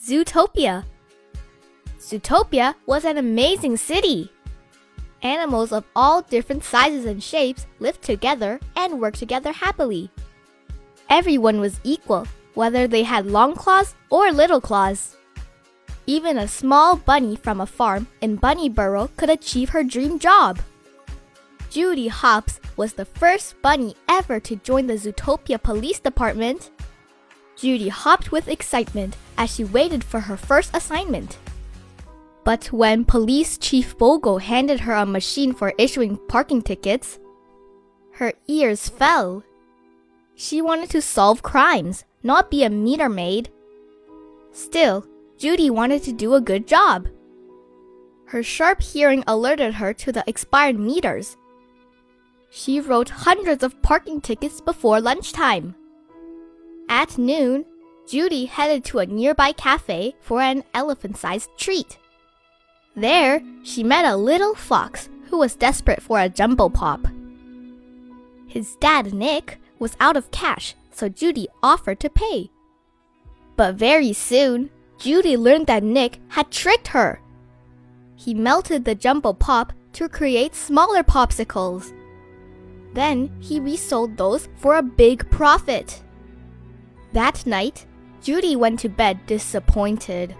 [0.00, 0.84] Zootopia.
[1.98, 4.30] Zootopia was an amazing city.
[5.22, 10.08] Animals of all different sizes and shapes lived together and worked together happily.
[11.10, 15.16] Everyone was equal, whether they had long claws or little claws.
[16.06, 20.60] Even a small bunny from a farm in Bunnyburrow could achieve her dream job.
[21.70, 26.70] Judy Hopps was the first bunny ever to join the Zootopia Police Department.
[27.58, 31.38] Judy hopped with excitement as she waited for her first assignment.
[32.44, 37.18] But when Police Chief Bogo handed her a machine for issuing parking tickets,
[38.12, 39.42] her ears fell.
[40.36, 43.50] She wanted to solve crimes, not be a meter maid.
[44.52, 45.04] Still,
[45.36, 47.08] Judy wanted to do a good job.
[48.26, 51.36] Her sharp hearing alerted her to the expired meters.
[52.50, 55.74] She wrote hundreds of parking tickets before lunchtime.
[56.88, 57.64] At noon,
[58.08, 61.98] Judy headed to a nearby cafe for an elephant sized treat.
[62.96, 67.06] There, she met a little fox who was desperate for a jumbo pop.
[68.46, 72.50] His dad, Nick, was out of cash, so Judy offered to pay.
[73.56, 77.20] But very soon, Judy learned that Nick had tricked her.
[78.16, 81.92] He melted the jumbo pop to create smaller pawpsicles.
[82.94, 86.02] Then he resold those for a big profit.
[87.12, 87.86] That night,
[88.22, 90.34] Judy went to bed disappointed.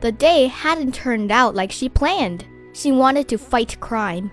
[0.00, 2.44] The day hadn't turned out like she planned.
[2.72, 4.30] She wanted to fight crime.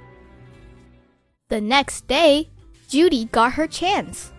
[1.50, 2.50] The next day,
[2.88, 4.32] Judy got her chance.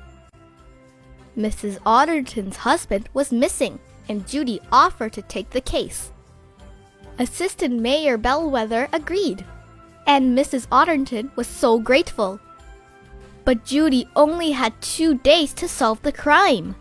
[1.36, 1.78] Mrs.
[1.80, 3.78] Otterton's husband was missing,
[4.08, 6.12] and Judy offered to take the case.
[7.18, 9.44] Assistant Mayor Bellwether agreed,
[10.06, 10.66] and Mrs.
[10.68, 12.40] Otterton was so grateful.
[13.44, 16.74] But Judy only had two days to solve the crime.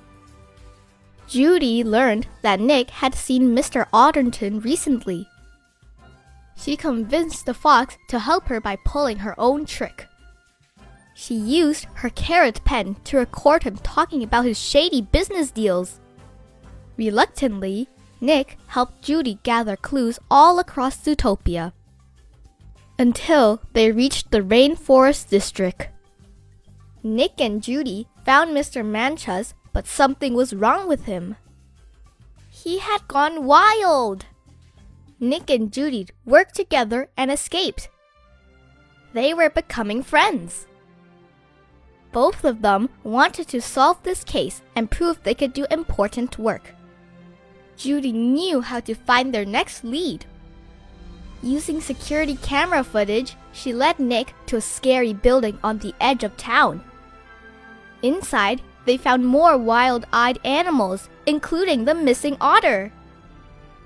[1.27, 3.87] Judy learned that Nick had seen Mr.
[3.91, 5.27] Otterton recently.
[6.55, 10.07] She convinced the fox to help her by pulling her own trick.
[11.13, 15.99] She used her carrot pen to record him talking about his shady business deals.
[16.97, 17.89] Reluctantly,
[18.21, 21.73] Nick helped Judy gather clues all across Zootopia
[22.97, 25.89] until they reached the Rainforest District.
[27.03, 28.83] Nick and Judy found Mr.
[28.83, 31.35] Manchas, but something was wrong with him.
[32.49, 34.25] He had gone wild.
[35.19, 37.89] Nick and Judy worked together and escaped.
[39.11, 40.65] They were becoming friends.
[42.13, 46.73] Both of them wanted to solve this case and prove they could do important work.
[47.75, 50.25] Judy knew how to find their next lead.
[51.41, 56.37] Using security camera footage, she led Nick to a scary building on the edge of
[56.37, 56.81] town.
[58.03, 62.91] Inside, they found more wild eyed animals, including the missing otter.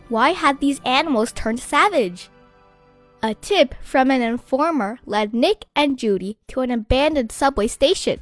[0.10, 2.30] Why had these animals turned savage?
[3.24, 8.20] A tip from an informer led Nick and Judy to an abandoned subway station.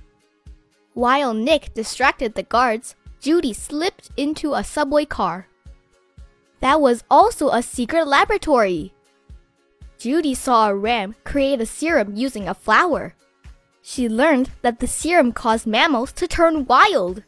[0.93, 5.47] While Nick distracted the guards, Judy slipped into a subway car.
[6.61, 8.93] That was also a secret laboratory.
[9.97, 13.15] Judy saw a ram create a serum using a flower.
[13.87, 17.21] She learned that the serum caused mammals to turn wild.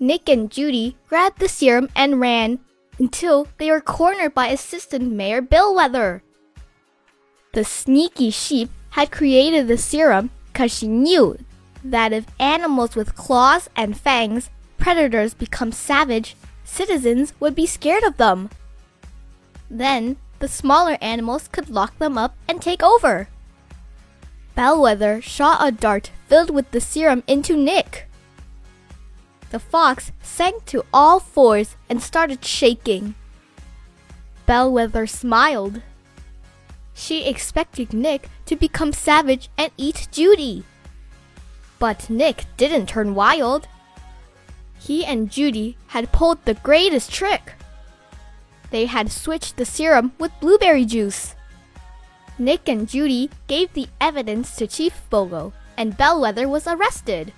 [0.00, 2.58] Nick and Judy grabbed the serum and ran
[2.98, 6.24] until they were cornered by Assistant Mayor Bellwether.
[7.52, 11.38] The sneaky sheep had created the serum because she knew
[11.84, 16.34] that if animals with claws and fangs, predators, become savage,
[16.64, 18.50] citizens would be scared of them.
[19.70, 23.28] Then the smaller animals could lock them up and take over.
[24.54, 28.08] Bellwether shot a dart filled with the serum into Nick.
[29.50, 33.14] The fox sank to all fours and started shaking.
[34.46, 35.82] Bellwether smiled.
[36.92, 40.64] She expected Nick to become savage and eat Judy.
[41.78, 43.66] But Nick didn't turn wild.
[44.78, 47.54] He and Judy had pulled the greatest trick.
[48.70, 51.34] They had switched the serum with blueberry juice.
[52.38, 57.32] Nick and Judy gave the evidence to Chief Bogo, and Bellwether was arrested.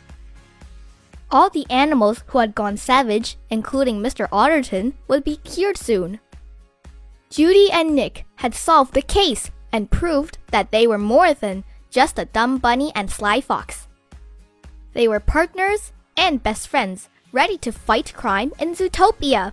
[1.31, 4.29] All the animals who had gone savage, including Mr.
[4.31, 6.21] Otterton, would be cured soon.
[7.31, 12.19] Judy and Nick had solved the case and proved that they were more than just
[12.19, 13.89] a dumb bunny and sly fox.
[14.93, 19.53] They were partners and best friends, ready to fight crime in Zootopia.